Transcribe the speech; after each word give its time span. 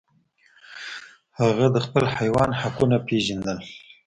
هغه 1.39 1.65
د 1.75 1.77
خپل 1.85 2.03
حیوان 2.17 2.49
حقونه 2.61 2.97
پیژندل. 3.07 3.57